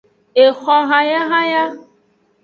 [0.43, 1.63] Exohayahaya.